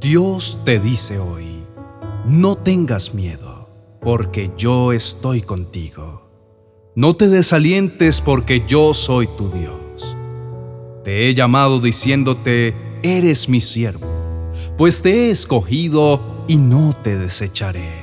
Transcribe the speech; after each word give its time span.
Dios 0.00 0.60
te 0.64 0.78
dice 0.78 1.18
hoy, 1.18 1.64
no 2.24 2.54
tengas 2.56 3.14
miedo, 3.14 3.68
porque 4.00 4.52
yo 4.56 4.92
estoy 4.92 5.40
contigo. 5.40 6.22
No 6.94 7.16
te 7.16 7.26
desalientes 7.26 8.20
porque 8.20 8.62
yo 8.68 8.94
soy 8.94 9.26
tu 9.36 9.50
Dios. 9.50 10.16
Te 11.02 11.28
he 11.28 11.34
llamado 11.34 11.80
diciéndote, 11.80 12.76
eres 13.02 13.48
mi 13.48 13.58
siervo, 13.58 14.06
pues 14.76 15.02
te 15.02 15.10
he 15.10 15.30
escogido 15.32 16.44
y 16.46 16.54
no 16.54 16.94
te 17.02 17.18
desecharé. 17.18 18.00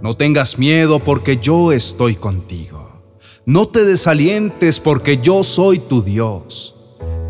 No 0.00 0.14
tengas 0.14 0.56
miedo 0.56 1.00
porque 1.00 1.36
yo 1.36 1.72
estoy 1.72 2.14
contigo. 2.14 3.02
No 3.44 3.68
te 3.68 3.84
desalientes 3.84 4.80
porque 4.80 5.18
yo 5.18 5.44
soy 5.44 5.78
tu 5.78 6.00
Dios. 6.00 6.74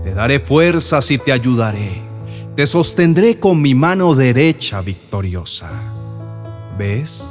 Te 0.04 0.14
daré 0.14 0.38
fuerzas 0.38 1.10
y 1.10 1.18
te 1.18 1.32
ayudaré 1.32 2.05
te 2.56 2.64
sostendré 2.64 3.38
con 3.38 3.60
mi 3.60 3.74
mano 3.74 4.14
derecha 4.14 4.80
victoriosa. 4.80 5.70
¿Ves? 6.78 7.30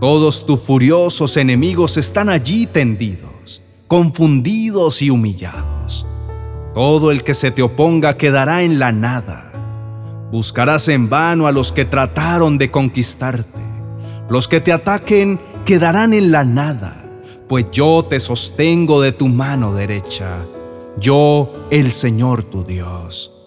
Todos 0.00 0.46
tus 0.46 0.58
furiosos 0.60 1.36
enemigos 1.36 1.98
están 1.98 2.30
allí 2.30 2.66
tendidos, 2.66 3.60
confundidos 3.86 5.02
y 5.02 5.10
humillados. 5.10 6.06
Todo 6.72 7.10
el 7.10 7.22
que 7.22 7.34
se 7.34 7.50
te 7.50 7.60
oponga 7.60 8.16
quedará 8.16 8.62
en 8.62 8.78
la 8.78 8.92
nada. 8.92 9.52
Buscarás 10.32 10.88
en 10.88 11.10
vano 11.10 11.46
a 11.46 11.52
los 11.52 11.70
que 11.70 11.84
trataron 11.84 12.56
de 12.56 12.70
conquistarte. 12.70 13.60
Los 14.30 14.48
que 14.48 14.60
te 14.60 14.72
ataquen 14.72 15.38
quedarán 15.66 16.14
en 16.14 16.32
la 16.32 16.44
nada, 16.44 17.04
pues 17.46 17.66
yo 17.70 18.06
te 18.08 18.18
sostengo 18.18 19.02
de 19.02 19.12
tu 19.12 19.28
mano 19.28 19.74
derecha, 19.74 20.38
yo 20.98 21.52
el 21.70 21.92
Señor 21.92 22.44
tu 22.44 22.64
Dios. 22.64 23.39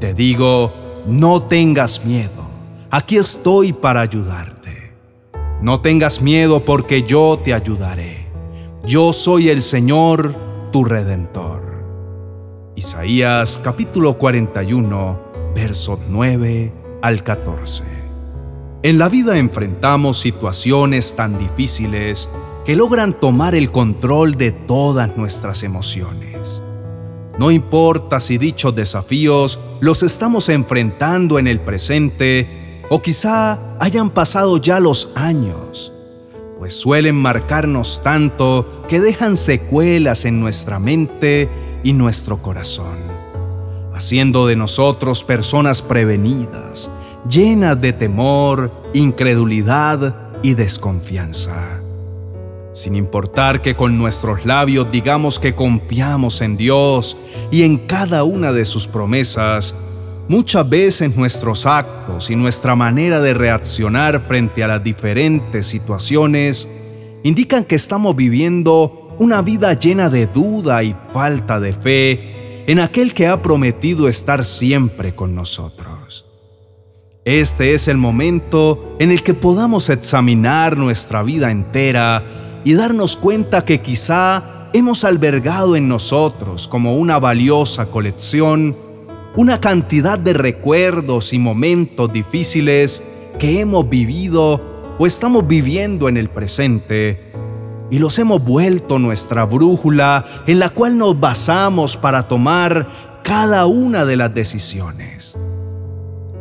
Te 0.00 0.14
digo, 0.14 0.72
no 1.06 1.42
tengas 1.42 2.06
miedo, 2.06 2.48
aquí 2.90 3.18
estoy 3.18 3.74
para 3.74 4.00
ayudarte. 4.00 4.94
No 5.60 5.82
tengas 5.82 6.22
miedo 6.22 6.64
porque 6.64 7.02
yo 7.02 7.38
te 7.44 7.52
ayudaré. 7.52 8.26
Yo 8.86 9.12
soy 9.12 9.50
el 9.50 9.60
Señor, 9.60 10.34
tu 10.72 10.84
Redentor. 10.84 11.84
Isaías 12.76 13.60
capítulo 13.62 14.16
41, 14.16 15.18
versos 15.54 15.98
9 16.08 16.72
al 17.02 17.22
14. 17.22 17.84
En 18.82 18.98
la 18.98 19.10
vida 19.10 19.36
enfrentamos 19.36 20.18
situaciones 20.18 21.14
tan 21.14 21.38
difíciles 21.38 22.30
que 22.64 22.74
logran 22.74 23.20
tomar 23.20 23.54
el 23.54 23.70
control 23.70 24.36
de 24.36 24.52
todas 24.52 25.14
nuestras 25.18 25.62
emociones. 25.62 26.62
No 27.38 27.50
importa 27.50 28.20
si 28.20 28.38
dichos 28.38 28.74
desafíos 28.74 29.58
los 29.80 30.02
estamos 30.02 30.48
enfrentando 30.48 31.38
en 31.38 31.46
el 31.46 31.60
presente 31.60 32.82
o 32.90 33.00
quizá 33.00 33.78
hayan 33.78 34.10
pasado 34.10 34.58
ya 34.58 34.80
los 34.80 35.10
años, 35.14 35.92
pues 36.58 36.74
suelen 36.74 37.16
marcarnos 37.16 38.02
tanto 38.02 38.82
que 38.88 39.00
dejan 39.00 39.36
secuelas 39.36 40.24
en 40.24 40.40
nuestra 40.40 40.78
mente 40.78 41.48
y 41.82 41.92
nuestro 41.92 42.42
corazón, 42.42 42.98
haciendo 43.94 44.46
de 44.46 44.56
nosotros 44.56 45.24
personas 45.24 45.80
prevenidas, 45.80 46.90
llenas 47.28 47.80
de 47.80 47.92
temor, 47.92 48.70
incredulidad 48.92 50.30
y 50.42 50.54
desconfianza 50.54 51.80
sin 52.72 52.94
importar 52.94 53.62
que 53.62 53.74
con 53.74 53.98
nuestros 53.98 54.44
labios 54.46 54.90
digamos 54.92 55.38
que 55.38 55.54
confiamos 55.54 56.40
en 56.40 56.56
Dios 56.56 57.16
y 57.50 57.62
en 57.62 57.78
cada 57.78 58.22
una 58.24 58.52
de 58.52 58.64
sus 58.64 58.86
promesas, 58.86 59.74
muchas 60.28 60.68
veces 60.68 61.16
nuestros 61.16 61.66
actos 61.66 62.30
y 62.30 62.36
nuestra 62.36 62.76
manera 62.76 63.20
de 63.20 63.34
reaccionar 63.34 64.20
frente 64.20 64.62
a 64.62 64.68
las 64.68 64.84
diferentes 64.84 65.66
situaciones 65.66 66.68
indican 67.24 67.64
que 67.64 67.74
estamos 67.74 68.14
viviendo 68.14 69.16
una 69.18 69.42
vida 69.42 69.74
llena 69.74 70.08
de 70.08 70.26
duda 70.26 70.82
y 70.82 70.94
falta 71.12 71.58
de 71.60 71.72
fe 71.72 72.64
en 72.66 72.78
aquel 72.78 73.12
que 73.12 73.26
ha 73.26 73.42
prometido 73.42 74.08
estar 74.08 74.44
siempre 74.44 75.14
con 75.14 75.34
nosotros. 75.34 76.26
Este 77.24 77.74
es 77.74 77.88
el 77.88 77.98
momento 77.98 78.96
en 78.98 79.10
el 79.10 79.22
que 79.22 79.34
podamos 79.34 79.90
examinar 79.90 80.76
nuestra 80.78 81.22
vida 81.22 81.50
entera 81.50 82.49
y 82.64 82.74
darnos 82.74 83.16
cuenta 83.16 83.64
que 83.64 83.80
quizá 83.80 84.68
hemos 84.72 85.04
albergado 85.04 85.76
en 85.76 85.88
nosotros 85.88 86.68
como 86.68 86.96
una 86.96 87.18
valiosa 87.18 87.86
colección 87.86 88.76
una 89.36 89.60
cantidad 89.60 90.18
de 90.18 90.32
recuerdos 90.32 91.32
y 91.32 91.38
momentos 91.38 92.12
difíciles 92.12 93.02
que 93.38 93.60
hemos 93.60 93.88
vivido 93.88 94.60
o 94.98 95.06
estamos 95.06 95.46
viviendo 95.46 96.08
en 96.08 96.16
el 96.16 96.28
presente 96.28 97.32
y 97.90 97.98
los 97.98 98.18
hemos 98.18 98.44
vuelto 98.44 98.98
nuestra 98.98 99.44
brújula 99.44 100.44
en 100.46 100.58
la 100.58 100.70
cual 100.70 100.98
nos 100.98 101.18
basamos 101.18 101.96
para 101.96 102.26
tomar 102.26 103.20
cada 103.22 103.66
una 103.66 104.04
de 104.04 104.16
las 104.16 104.34
decisiones. 104.34 105.36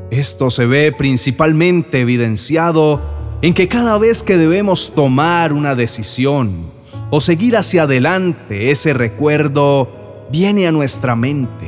Esto 0.10 0.50
se 0.50 0.66
ve 0.66 0.92
principalmente 0.92 2.02
evidenciado 2.02 3.00
en 3.42 3.54
que 3.54 3.68
cada 3.68 3.98
vez 3.98 4.22
que 4.22 4.38
debemos 4.38 4.92
tomar 4.94 5.54
una 5.54 5.76
decisión 5.76 6.72
o 7.10 7.22
seguir 7.22 7.56
hacia 7.56 7.84
adelante, 7.84 8.72
ese 8.72 8.94
recuerdo 8.94 10.28
viene 10.30 10.68
a 10.68 10.72
nuestra 10.72 11.16
mente, 11.16 11.68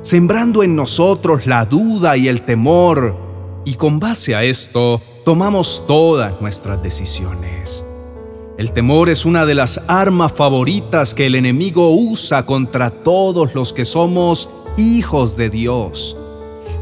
sembrando 0.00 0.62
en 0.62 0.74
nosotros 0.74 1.46
la 1.46 1.66
duda 1.66 2.16
y 2.16 2.28
el 2.28 2.42
temor, 2.42 3.14
y 3.64 3.74
con 3.74 4.00
base 4.00 4.34
a 4.34 4.42
esto 4.42 5.00
tomamos 5.24 5.84
todas 5.86 6.40
nuestras 6.40 6.82
decisiones. 6.82 7.84
El 8.58 8.72
temor 8.72 9.08
es 9.08 9.24
una 9.24 9.46
de 9.46 9.54
las 9.54 9.80
armas 9.86 10.32
favoritas 10.32 11.14
que 11.14 11.26
el 11.26 11.34
enemigo 11.34 11.90
usa 11.90 12.44
contra 12.44 12.90
todos 12.90 13.54
los 13.54 13.72
que 13.72 13.84
somos 13.84 14.48
hijos 14.76 15.36
de 15.36 15.50
Dios. 15.50 16.16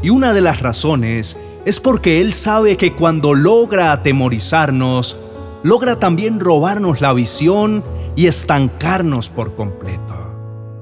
Y 0.01 0.09
una 0.09 0.33
de 0.33 0.41
las 0.41 0.61
razones 0.61 1.37
es 1.65 1.79
porque 1.79 2.21
Él 2.21 2.33
sabe 2.33 2.77
que 2.77 2.93
cuando 2.93 3.33
logra 3.33 3.91
atemorizarnos, 3.91 5.17
logra 5.63 5.99
también 5.99 6.39
robarnos 6.39 7.01
la 7.01 7.13
visión 7.13 7.83
y 8.15 8.27
estancarnos 8.27 9.29
por 9.29 9.55
completo. 9.55 10.01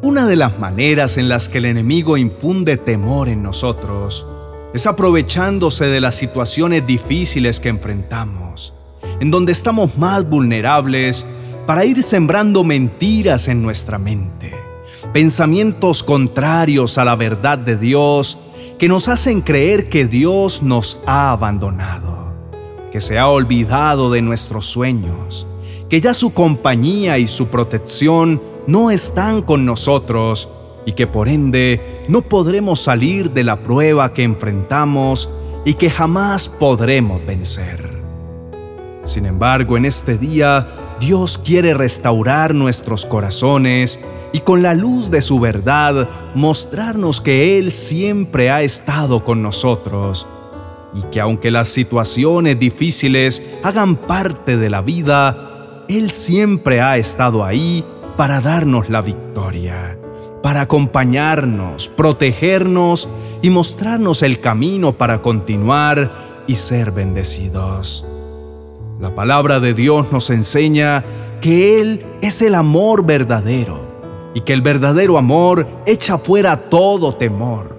Una 0.02 0.26
de 0.26 0.38
las 0.38 0.58
maneras 0.58 1.18
en 1.18 1.28
las 1.28 1.50
que 1.50 1.58
el 1.58 1.66
enemigo 1.66 2.16
infunde 2.16 2.78
temor 2.78 3.28
en 3.28 3.44
nosotros 3.44 4.26
es 4.74 4.86
aprovechándose 4.88 5.86
de 5.86 6.00
las 6.00 6.16
situaciones 6.16 6.88
difíciles 6.88 7.60
que 7.60 7.70
enfrentamos, 7.70 8.74
en 9.20 9.32
donde 9.32 9.52
estamos 9.52 9.98
más 9.98 10.28
vulnerables 10.30 11.26
para 11.68 11.84
ir 11.86 12.02
sembrando 12.02 12.64
mentiras 12.64 13.48
en 13.48 13.62
nuestra 13.62 13.98
mente, 13.98 14.54
pensamientos 15.12 16.02
contrarios 16.04 16.98
a 16.98 17.04
la 17.04 17.16
verdad 17.16 17.58
de 17.58 17.76
Dios 17.76 18.38
que 18.80 18.88
nos 18.88 19.10
hacen 19.10 19.42
creer 19.42 19.90
que 19.90 20.06
Dios 20.06 20.64
nos 20.64 21.00
ha 21.06 21.32
abandonado, 21.32 22.32
que 22.94 23.02
se 23.02 23.20
ha 23.20 23.28
olvidado 23.28 24.10
de 24.10 24.22
nuestros 24.22 24.68
sueños, 24.68 25.46
que 25.90 26.00
ya 26.00 26.14
su 26.14 26.34
compañía 26.34 27.18
y 27.18 27.28
su 27.28 27.48
protección 27.48 28.42
no 28.68 28.90
están 28.90 29.42
con 29.42 29.66
nosotros 29.66 30.48
y 30.86 30.94
que 30.94 31.08
por 31.08 31.28
ende 31.28 32.06
no 32.08 32.22
podremos 32.22 32.80
salir 32.80 33.32
de 33.32 33.44
la 33.44 33.58
prueba 33.58 34.14
que 34.14 34.24
enfrentamos 34.24 35.30
y 35.66 35.74
que 35.74 35.90
jamás 35.90 36.48
podremos 36.48 37.26
vencer. 37.26 37.99
Sin 39.10 39.26
embargo, 39.26 39.76
en 39.76 39.86
este 39.86 40.20
día, 40.20 40.68
Dios 41.00 41.40
quiere 41.40 41.74
restaurar 41.74 42.54
nuestros 42.54 43.08
corazones 43.08 44.00
y 44.34 44.42
con 44.42 44.62
la 44.62 44.76
luz 44.76 45.10
de 45.10 45.24
su 45.24 45.40
verdad 45.40 46.08
mostrarnos 46.36 47.20
que 47.20 47.58
Él 47.58 47.72
siempre 47.72 48.52
ha 48.52 48.62
estado 48.62 49.26
con 49.26 49.42
nosotros 49.42 50.28
y 50.94 51.02
que 51.10 51.20
aunque 51.20 51.50
las 51.50 51.70
situaciones 51.70 52.60
difíciles 52.60 53.42
hagan 53.64 53.96
parte 53.96 54.58
de 54.58 54.70
la 54.70 54.82
vida, 54.82 55.86
Él 55.88 56.12
siempre 56.12 56.80
ha 56.80 56.98
estado 56.98 57.44
ahí 57.44 57.84
para 58.16 58.42
darnos 58.42 58.92
la 58.92 59.02
victoria, 59.02 59.98
para 60.44 60.62
acompañarnos, 60.62 61.88
protegernos 61.88 63.10
y 63.42 63.50
mostrarnos 63.50 64.22
el 64.22 64.40
camino 64.40 64.94
para 64.94 65.24
continuar 65.24 66.44
y 66.46 66.54
ser 66.54 66.92
bendecidos. 66.92 68.06
La 69.00 69.16
palabra 69.16 69.62
de 69.62 69.74
Dios 69.74 70.12
nos 70.12 70.30
enseña 70.30 71.06
que 71.40 71.80
Él 71.80 72.06
es 72.22 72.42
el 72.42 72.54
amor 72.54 73.06
verdadero 73.06 73.80
y 74.34 74.42
que 74.42 74.52
el 74.52 74.62
verdadero 74.62 75.18
amor 75.18 75.66
echa 75.86 76.18
fuera 76.18 76.70
todo 76.70 77.16
temor. 77.16 77.78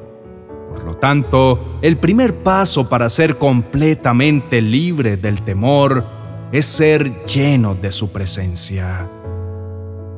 Por 0.72 0.82
lo 0.82 0.96
tanto, 0.96 1.76
el 1.82 1.98
primer 1.98 2.36
paso 2.42 2.88
para 2.88 3.10
ser 3.10 3.36
completamente 3.36 4.62
libre 4.62 5.18
del 5.18 5.42
temor 5.42 6.04
es 6.52 6.64
ser 6.64 7.26
lleno 7.26 7.74
de 7.74 7.92
su 7.92 8.10
presencia. 8.10 9.06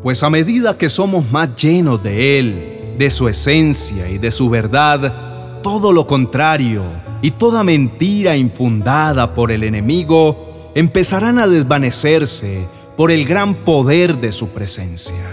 Pues 0.04 0.22
a 0.22 0.30
medida 0.30 0.78
que 0.78 0.88
somos 0.88 1.28
más 1.32 1.56
llenos 1.56 2.00
de 2.00 2.38
Él, 2.38 2.94
de 2.96 3.10
su 3.10 3.28
esencia 3.28 4.08
y 4.08 4.18
de 4.18 4.30
su 4.30 4.48
verdad, 4.48 5.62
todo 5.62 5.92
lo 5.92 6.06
contrario 6.06 6.84
y 7.22 7.32
toda 7.32 7.64
mentira 7.64 8.36
infundada 8.36 9.34
por 9.34 9.50
el 9.50 9.64
enemigo 9.64 10.51
empezarán 10.74 11.38
a 11.38 11.46
desvanecerse 11.46 12.66
por 12.96 13.10
el 13.10 13.26
gran 13.26 13.64
poder 13.64 14.20
de 14.20 14.32
su 14.32 14.48
presencia. 14.48 15.24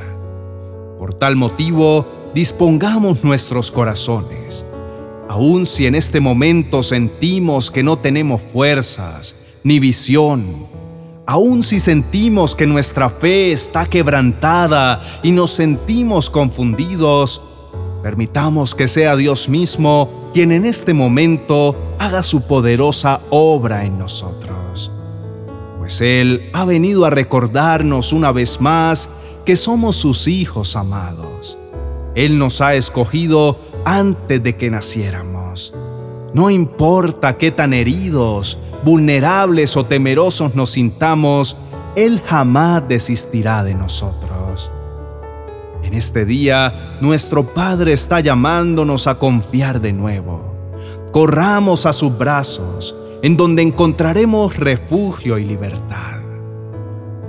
Por 0.97 1.13
tal 1.13 1.35
motivo, 1.35 2.31
dispongamos 2.33 3.23
nuestros 3.23 3.71
corazones, 3.71 4.65
aun 5.29 5.65
si 5.65 5.87
en 5.87 5.95
este 5.95 6.19
momento 6.19 6.83
sentimos 6.83 7.71
que 7.71 7.83
no 7.83 7.97
tenemos 7.97 8.41
fuerzas 8.41 9.35
ni 9.63 9.79
visión, 9.79 10.67
aun 11.25 11.63
si 11.63 11.79
sentimos 11.79 12.55
que 12.55 12.65
nuestra 12.65 13.09
fe 13.09 13.51
está 13.51 13.85
quebrantada 13.85 14.99
y 15.23 15.31
nos 15.31 15.51
sentimos 15.51 16.29
confundidos, 16.29 17.41
permitamos 18.03 18.75
que 18.75 18.87
sea 18.87 19.15
Dios 19.15 19.47
mismo 19.47 20.31
quien 20.33 20.51
en 20.51 20.65
este 20.65 20.93
momento 20.93 21.75
haga 21.97 22.23
su 22.23 22.41
poderosa 22.41 23.21
obra 23.29 23.85
en 23.85 23.97
nosotros. 23.97 24.91
Pues 25.89 26.01
Él 26.01 26.51
ha 26.53 26.65
venido 26.65 27.05
a 27.05 27.09
recordarnos 27.09 28.13
una 28.13 28.31
vez 28.31 28.61
más 28.61 29.09
que 29.43 29.55
somos 29.55 29.95
sus 29.95 30.27
hijos 30.27 30.75
amados. 30.75 31.57
Él 32.13 32.37
nos 32.37 32.61
ha 32.61 32.75
escogido 32.75 33.59
antes 33.85 34.43
de 34.43 34.55
que 34.55 34.69
naciéramos. 34.69 35.73
No 36.35 36.51
importa 36.51 37.37
qué 37.37 37.49
tan 37.49 37.73
heridos, 37.73 38.59
vulnerables 38.83 39.75
o 39.77 39.83
temerosos 39.83 40.53
nos 40.53 40.69
sintamos, 40.69 41.57
Él 41.95 42.21
jamás 42.23 42.87
desistirá 42.87 43.63
de 43.63 43.73
nosotros. 43.73 44.69
En 45.81 45.95
este 45.95 46.23
día, 46.23 46.99
nuestro 47.01 47.45
Padre 47.45 47.93
está 47.93 48.19
llamándonos 48.19 49.07
a 49.07 49.17
confiar 49.17 49.81
de 49.81 49.91
nuevo. 49.91 50.53
Corramos 51.11 51.87
a 51.87 51.93
sus 51.93 52.15
brazos, 52.15 52.95
en 53.21 53.37
donde 53.37 53.61
encontraremos 53.61 54.57
refugio 54.57 55.37
y 55.37 55.45
libertad. 55.45 56.19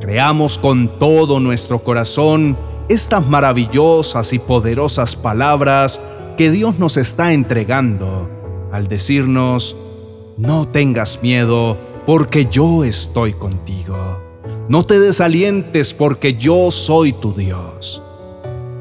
Creamos 0.01 0.59
con 0.59 0.89
todo 0.99 1.41
nuestro 1.41 1.81
corazón 1.81 2.57
estas 2.89 3.27
maravillosas 3.27 4.33
y 4.33 4.39
poderosas 4.39 5.17
palabras 5.17 6.01
que 6.37 6.51
Dios 6.51 6.79
nos 6.79 6.97
está 6.97 7.33
entregando 7.33 8.29
al 8.73 8.89
decirnos, 8.89 9.77
no 10.37 10.67
tengas 10.67 11.23
miedo 11.23 11.77
porque 12.07 12.47
yo 12.47 12.85
estoy 12.85 13.33
contigo. 13.33 13.97
No 14.69 14.83
te 14.85 15.01
desalientes 15.01 15.93
porque 15.93 16.35
yo 16.35 16.71
soy 16.71 17.13
tu 17.13 17.33
Dios. 17.35 18.01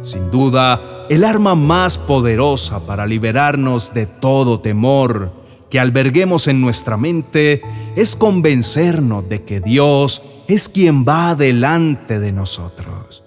Sin 0.02 0.32
duda, 0.32 1.06
el 1.10 1.24
arma 1.24 1.56
más 1.56 1.98
poderosa 1.98 2.86
para 2.86 3.08
liberarnos 3.08 3.94
de 3.94 4.06
todo 4.06 4.60
temor 4.60 5.39
que 5.70 5.80
alberguemos 5.80 6.48
en 6.48 6.62
nuestra 6.62 6.98
mente 6.98 7.62
es 7.96 8.16
convencernos 8.16 9.28
de 9.30 9.44
que 9.44 9.60
Dios 9.60 10.24
es 10.48 10.70
quien 10.70 11.06
va 11.06 11.36
delante 11.36 12.20
de 12.20 12.32
nosotros. 12.32 13.24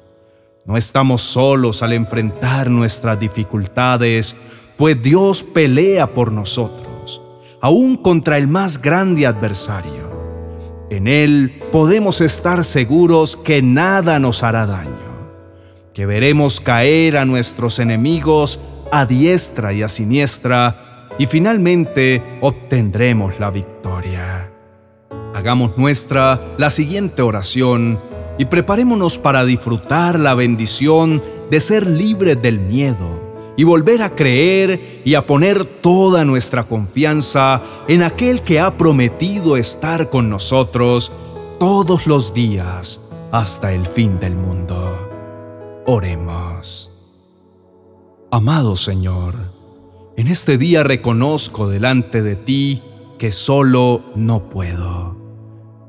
No 0.65 0.77
estamos 0.77 1.23
solos 1.23 1.83
al 1.83 1.93
enfrentar 1.93 2.71
nuestras 2.71 3.19
dificultades, 3.19 4.37
pues 4.77 5.01
Dios 5.03 5.43
pelea 5.43 6.15
por 6.15 6.33
nosotros, 6.33 7.21
aún 7.61 7.97
contra 7.97 8.39
el 8.39 8.49
más 8.49 8.81
grande 8.81 9.27
adversario. 9.27 10.11
En 10.91 11.09
Él 11.09 11.61
podemos 11.73 12.21
estar 12.21 12.65
seguros 12.65 13.37
que 13.37 13.63
nada 13.63 14.19
nos 14.19 14.43
hará 14.43 14.67
daño, 14.67 14.91
que 15.95 16.07
veremos 16.07 16.61
caer 16.61 17.17
a 17.17 17.25
nuestros 17.25 17.79
enemigos 17.79 18.61
a 18.93 19.07
diestra 19.07 19.73
y 19.73 19.83
a 19.83 19.89
siniestra, 19.89 20.92
y 21.23 21.27
finalmente 21.27 22.21
obtendremos 22.41 23.39
la 23.39 23.53
victoria. 23.53 24.51
Hagamos 25.33 25.79
nuestra 25.79 26.55
la 26.59 26.69
siguiente 26.69 27.23
oración 27.23 28.01
y 28.39 28.47
preparémonos 28.47 29.19
para 29.19 29.45
disfrutar 29.45 30.19
la 30.19 30.35
bendición 30.35 31.23
de 31.49 31.61
ser 31.61 31.87
libres 31.87 32.43
del 32.43 32.59
miedo 32.59 33.55
y 33.57 33.63
volver 33.63 34.03
a 34.03 34.17
creer 34.17 35.01
y 35.05 35.15
a 35.15 35.25
poner 35.25 35.65
toda 35.65 36.25
nuestra 36.25 36.65
confianza 36.65 37.63
en 37.87 38.03
aquel 38.03 38.43
que 38.43 38.59
ha 38.59 38.77
prometido 38.77 39.57
estar 39.57 40.11
con 40.11 40.29
nosotros 40.29 41.13
todos 41.61 42.09
los 42.09 42.35
días 42.35 43.01
hasta 43.31 43.73
el 43.73 43.87
fin 43.87 44.19
del 44.19 44.35
mundo. 44.35 44.99
Oremos. 45.87 46.91
Amado 48.33 48.75
Señor, 48.75 49.52
en 50.17 50.29
este 50.29 50.59
día 50.59 50.83
reconozco 50.83 51.69
delante 51.69 52.23
de 52.23 52.37
ti 52.37 52.83
que 53.19 53.33
solo 53.33 54.03
no 54.15 54.51
puedo, 54.51 55.17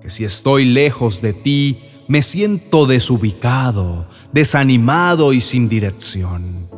que 0.01 0.09
si 0.09 0.23
estoy 0.23 0.65
lejos 0.65 1.21
de 1.21 1.33
ti, 1.33 1.79
me 2.07 2.21
siento 2.21 2.85
desubicado, 2.85 4.05
desanimado 4.31 5.33
y 5.33 5.41
sin 5.41 5.67
dirección. 5.67 6.69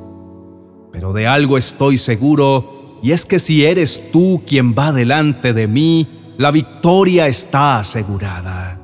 Pero 0.91 1.13
de 1.13 1.27
algo 1.27 1.57
estoy 1.57 1.97
seguro, 1.97 2.99
y 3.03 3.11
es 3.11 3.25
que 3.25 3.37
si 3.37 3.63
eres 3.63 4.11
tú 4.11 4.41
quien 4.47 4.73
va 4.73 4.91
delante 4.91 5.53
de 5.53 5.67
mí, 5.67 6.07
la 6.37 6.49
victoria 6.49 7.27
está 7.27 7.79
asegurada. 7.79 8.79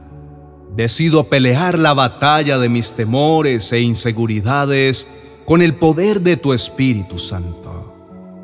Decido 0.75 1.23
pelear 1.23 1.79
la 1.79 1.93
batalla 1.93 2.59
de 2.59 2.69
mis 2.69 2.93
temores 2.93 3.71
e 3.73 3.79
inseguridades 3.79 5.07
con 5.45 5.61
el 5.61 5.75
poder 5.75 6.21
de 6.21 6.37
tu 6.37 6.53
Espíritu 6.53 7.17
Santo 7.17 7.80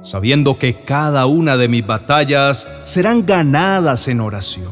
sabiendo 0.08 0.58
que 0.58 0.86
cada 0.86 1.26
una 1.26 1.58
de 1.58 1.68
mis 1.68 1.86
batallas 1.86 2.66
serán 2.86 3.26
ganadas 3.26 4.08
en 4.08 4.22
oración. 4.22 4.72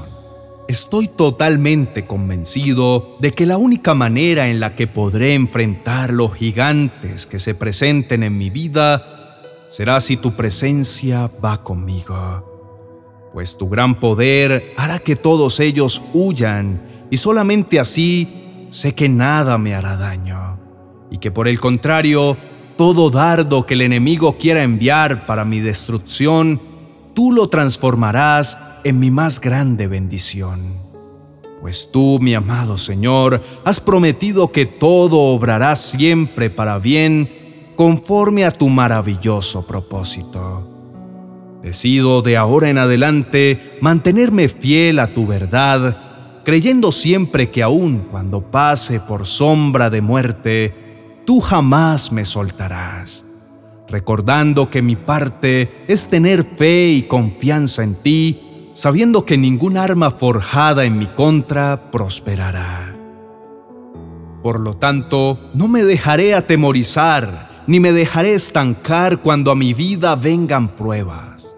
Estoy 0.70 1.10
totalmente 1.10 2.06
convencido 2.06 3.18
de 3.20 3.34
que 3.34 3.46
la 3.46 3.58
única 3.58 3.94
manera 3.94 4.48
en 4.48 4.62
la 4.62 4.76
que 4.76 4.88
podré 4.88 5.34
enfrentar 5.34 6.14
los 6.14 6.34
gigantes 6.34 7.26
que 7.26 7.38
se 7.38 7.54
presenten 7.54 8.24
en 8.24 8.38
mi 8.38 8.50
vida 8.50 9.42
será 9.68 10.00
si 10.00 10.16
tu 10.16 10.32
presencia 10.38 11.30
va 11.44 11.64
conmigo, 11.64 13.30
pues 13.34 13.58
tu 13.58 13.68
gran 13.68 14.00
poder 14.00 14.74
hará 14.78 15.00
que 15.00 15.18
todos 15.18 15.60
ellos 15.60 16.02
huyan 16.14 17.08
y 17.12 17.18
solamente 17.18 17.78
así 17.78 18.68
sé 18.70 18.96
que 18.96 19.10
nada 19.10 19.58
me 19.58 19.76
hará 19.76 19.98
daño 19.98 20.60
y 21.12 21.18
que 21.18 21.30
por 21.30 21.50
el 21.50 21.60
contrario 21.60 22.38
todo 22.78 23.10
dardo 23.10 23.66
que 23.66 23.74
el 23.76 23.82
enemigo 23.82 24.38
quiera 24.38 24.64
enviar 24.64 25.26
para 25.26 25.46
mi 25.46 25.60
destrucción, 25.60 26.60
tú 27.14 27.32
lo 27.32 27.48
transformarás 27.48 28.58
en 28.84 29.00
mi 29.00 29.12
más 29.12 29.40
grande 29.40 29.88
bendición. 29.88 30.60
Pues 31.62 31.90
tú, 31.92 32.20
mi 32.22 32.36
amado 32.36 32.78
Señor, 32.78 33.42
has 33.64 33.80
prometido 33.80 34.52
que 34.52 34.66
todo 34.66 35.20
obrará 35.20 35.76
siempre 35.76 36.50
para 36.50 36.78
bien 36.78 37.74
conforme 37.76 38.46
a 38.46 38.52
tu 38.52 38.70
maravilloso 38.70 39.66
propósito. 39.66 40.72
Decido 41.64 42.22
de 42.22 42.38
ahora 42.38 42.70
en 42.70 42.78
adelante 42.78 43.78
mantenerme 43.82 44.50
fiel 44.50 45.00
a 45.00 45.08
tu 45.08 45.26
verdad, 45.26 46.44
creyendo 46.44 46.92
siempre 46.92 47.50
que 47.50 47.64
aun 47.64 48.08
cuando 48.12 48.52
pase 48.52 49.00
por 49.00 49.26
sombra 49.26 49.90
de 49.90 50.02
muerte, 50.02 50.85
tú 51.26 51.42
jamás 51.42 52.12
me 52.12 52.24
soltarás, 52.24 53.26
recordando 53.90 54.70
que 54.70 54.82
mi 54.82 54.96
parte 54.96 55.84
es 55.88 56.08
tener 56.08 56.44
fe 56.44 56.90
y 56.90 57.04
confianza 57.04 57.84
en 57.84 57.96
ti, 57.96 58.70
sabiendo 58.74 59.26
que 59.26 59.38
ningún 59.38 59.78
arma 59.78 60.12
forjada 60.12 60.86
en 60.86 60.98
mi 60.98 61.08
contra 61.08 61.92
prosperará. 61.92 62.96
Por 64.44 64.60
lo 64.60 64.76
tanto, 64.76 65.40
no 65.56 65.68
me 65.68 65.84
dejaré 65.84 66.36
atemorizar, 66.36 67.64
ni 67.68 67.80
me 67.80 67.92
dejaré 67.92 68.36
estancar 68.36 69.22
cuando 69.22 69.50
a 69.50 69.56
mi 69.56 69.74
vida 69.74 70.16
vengan 70.16 70.76
pruebas. 70.76 71.56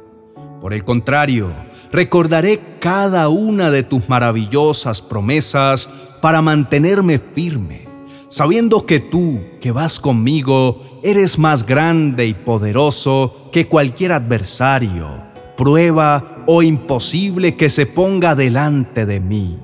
Por 0.61 0.73
el 0.73 0.85
contrario, 0.85 1.51
recordaré 1.91 2.77
cada 2.79 3.27
una 3.27 3.69
de 3.71 3.83
tus 3.83 4.07
maravillosas 4.07 5.01
promesas 5.01 5.89
para 6.21 6.41
mantenerme 6.41 7.19
firme 7.19 7.87
sabiendo 8.27 8.85
que 8.85 8.99
tú, 8.99 9.39
que 9.61 9.71
vas 9.71 9.99
conmigo, 9.99 10.99
eres 11.03 11.37
más 11.37 11.65
grande 11.65 12.25
y 12.25 12.33
poderoso 12.33 13.49
que 13.51 13.67
cualquier 13.67 14.11
adversario, 14.11 15.07
prueba 15.55 16.43
o 16.45 16.61
imposible 16.61 17.55
que 17.55 17.69
se 17.69 17.85
ponga 17.85 18.35
delante 18.35 19.05
de 19.05 19.19
mí. 19.19 19.59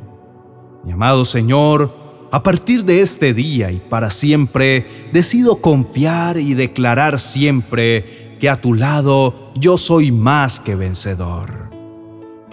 Mi 0.84 0.94
amado 0.94 1.26
Señor, 1.26 1.92
a 2.32 2.42
partir 2.44 2.84
de 2.84 3.02
este 3.02 3.34
día 3.34 3.72
y 3.72 3.78
para 3.78 4.10
siempre, 4.10 5.10
decido 5.14 5.58
confiar 5.58 6.38
y 6.38 6.54
declarar 6.54 7.20
siempre 7.20 8.38
que 8.40 8.50
a 8.50 8.58
tu 8.58 8.74
lado 8.74 9.52
yo 9.56 9.78
soy 9.78 10.12
más 10.12 10.60
que 10.60 10.76
vencedor. 10.76 11.70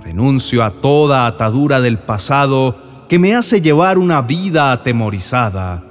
Renuncio 0.02 0.64
a 0.64 0.70
toda 0.70 1.26
atadura 1.26 1.80
del 1.80 1.98
pasado 1.98 3.06
que 3.08 3.18
me 3.18 3.34
hace 3.34 3.60
llevar 3.60 3.98
una 3.98 4.22
vida 4.22 4.70
atemorizada 4.70 5.89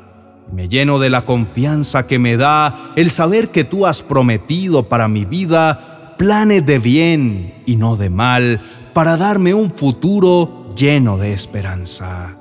me 0.51 0.67
lleno 0.67 0.99
de 0.99 1.09
la 1.09 1.25
confianza 1.25 2.07
que 2.07 2.19
me 2.19 2.37
da 2.37 2.91
el 2.95 3.11
saber 3.11 3.49
que 3.49 3.63
tú 3.63 3.85
has 3.85 4.01
prometido 4.01 4.89
para 4.89 5.07
mi 5.07 5.25
vida 5.25 6.15
planes 6.17 6.65
de 6.65 6.79
bien 6.79 7.63
y 7.65 7.77
no 7.77 7.95
de 7.95 8.09
mal, 8.09 8.61
para 8.93 9.15
darme 9.15 9.53
un 9.53 9.71
futuro 9.71 10.67
lleno 10.75 11.17
de 11.17 11.31
esperanza. 11.31 12.35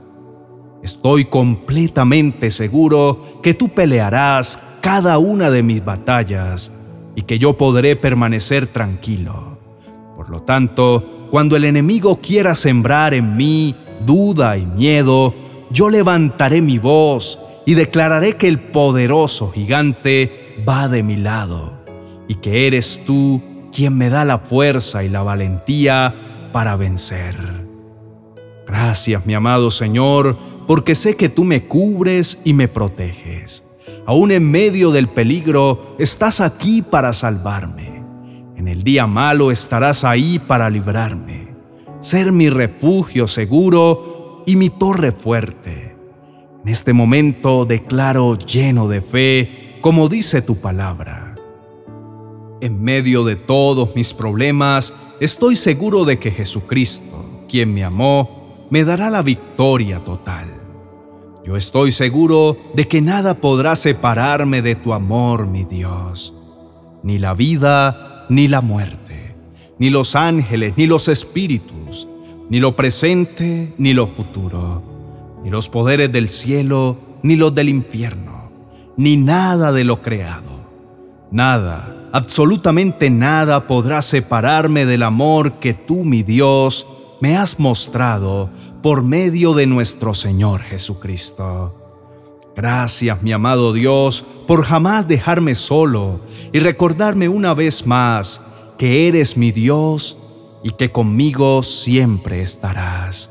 Estoy 0.83 1.27
completamente 1.27 2.51
seguro 2.51 3.41
que 3.41 3.55
tú 3.55 3.69
pelearás 3.69 4.61
cada 4.81 5.19
una 5.19 5.51
de 5.51 5.63
mis 5.63 5.85
batallas 5.85 6.73
y 7.15 7.23
que 7.23 7.39
yo 7.39 7.57
podré 7.57 7.95
permanecer 7.95 8.67
tranquilo. 8.67 9.59
Por 10.17 10.31
lo 10.31 10.43
tanto, 10.43 11.29
cuando 11.31 11.55
el 11.55 11.65
enemigo 11.65 12.19
quiera 12.21 12.57
sembrar 12.57 13.15
en 13.15 13.37
mí 13.37 13.77
duda 14.05 14.57
y 14.57 14.67
miedo, 14.67 15.35
yo 15.71 15.89
levantaré 15.89 16.61
mi 16.63 16.79
voz 16.79 17.39
y 17.69 17.75
declararé 17.75 18.39
que 18.39 18.49
el 18.49 18.59
poderoso 18.59 19.51
gigante 19.51 20.57
va 20.67 20.89
de 20.89 21.03
mi 21.03 21.17
lado 21.17 21.75
y 22.27 22.37
que 22.37 22.67
eres 22.67 23.03
tú 23.05 23.43
quien 23.75 23.95
me 23.95 24.09
da 24.09 24.25
la 24.25 24.39
fuerza 24.39 25.05
y 25.05 25.11
la 25.11 25.23
valentía 25.23 26.49
para 26.51 26.77
vencer. 26.77 27.35
Gracias, 28.67 29.27
mi 29.27 29.35
amado 29.35 29.71
Señor, 29.71 30.35
porque 30.67 30.95
sé 30.95 31.15
que 31.15 31.29
tú 31.29 31.45
me 31.45 31.65
cubres 31.65 32.41
y 32.43 32.55
me 32.55 32.69
proteges. 32.69 33.63
Aún 34.07 34.31
en 34.31 34.51
medio 34.51 34.91
del 34.91 35.09
peligro, 35.09 35.95
estás 35.99 36.41
aquí 36.41 36.81
para 36.81 37.13
salvarme. 37.13 38.03
En 38.57 38.67
el 38.67 38.83
día 38.83 39.07
malo 39.07 39.51
estarás 39.51 40.05
ahí 40.05 40.39
para 40.39 40.71
librarme, 40.71 41.49
ser 42.01 42.33
mi 42.33 42.49
refugio 42.49 43.27
seguro 43.27 44.43
y 44.47 44.57
mi 44.57 44.71
torre 44.71 45.13
fuerte. 45.13 45.88
En 46.65 46.69
este 46.73 46.93
momento 46.93 47.65
declaro 47.65 48.37
lleno 48.37 48.89
de 48.89 49.01
fe, 49.01 49.79
como 49.81 50.09
dice 50.09 50.43
tu 50.43 50.61
palabra. 50.61 51.35
En 52.61 52.83
medio 52.83 53.25
de 53.25 53.37
todos 53.37 53.95
mis 53.95 54.13
problemas, 54.13 54.93
estoy 55.21 55.55
seguro 55.57 56.05
de 56.05 56.19
que 56.19 56.31
Jesucristo, 56.31 57.45
quien 57.49 57.73
me 57.73 57.85
amó, 57.85 58.67
me 58.71 58.85
dará 58.85 59.09
la 59.09 59.23
victoria 59.23 60.01
total. 60.05 60.49
Yo 61.45 61.57
estoy 61.57 61.93
seguro 61.93 62.59
de 62.75 62.89
que 62.89 63.01
nada 63.01 63.35
podrá 63.35 63.77
separarme 63.77 64.61
de 64.61 64.75
tu 64.75 64.93
amor, 64.93 65.47
mi 65.47 65.65
Dios. 65.65 66.35
Ni 67.03 67.19
la 67.19 67.33
vida, 67.33 68.27
ni 68.29 68.49
la 68.49 68.61
muerte, 68.61 69.35
ni 69.79 69.89
los 69.89 70.17
ángeles, 70.17 70.75
ni 70.77 70.87
los 70.87 71.09
espíritus, 71.09 72.07
ni 72.51 72.61
lo 72.61 72.77
presente, 72.77 73.73
ni 73.79 73.95
lo 73.95 74.07
futuro, 74.07 74.78
ni 75.43 75.51
los 75.51 75.69
poderes 75.69 76.13
del 76.13 76.29
cielo, 76.29 76.97
ni 77.23 77.37
los 77.37 77.55
del 77.55 77.69
infierno, 77.69 78.51
ni 78.97 79.17
nada 79.17 79.73
de 79.73 79.85
lo 79.85 80.03
creado. 80.03 80.59
Nada 81.31 81.99
absolutamente 82.13 83.11
nada 83.11 83.67
podrá 83.67 84.03
separarme 84.03 84.87
del 84.87 85.03
amor 85.03 85.55
que 85.55 85.75
tú, 85.75 86.05
mi 86.05 86.23
Dios, 86.23 86.87
me 87.21 87.37
has 87.37 87.59
mostrado 87.59 88.51
por 88.83 89.03
medio 89.03 89.55
de 89.55 89.67
nuestro 89.67 90.15
Señor 90.15 90.61
Jesucristo. 90.61 91.75
Gracias, 92.57 93.23
mi 93.23 93.33
amado 93.33 93.73
Dios, 93.73 94.25
por 94.47 94.63
jamás 94.65 95.07
dejarme 95.07 95.55
solo 95.55 96.21
y 96.53 96.59
recordarme 96.59 97.29
una 97.29 97.55
vez 97.55 97.87
más 97.87 98.41
que 98.79 99.09
eres 99.09 99.37
mi 99.37 99.53
Dios 99.53 100.17
y 100.63 100.71
que 100.71 100.91
conmigo 100.91 101.63
siempre 101.63 102.43
estarás. 102.43 103.31